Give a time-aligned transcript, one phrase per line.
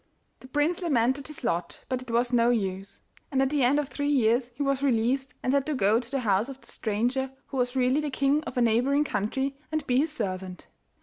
[0.39, 3.01] The prince lamented his lot, but it was no use;
[3.31, 6.09] and at the end of three years he was released and had to go to
[6.09, 9.85] the house of the stranger, who was really the king of a neighbouring country, and
[9.85, 10.65] be his servant.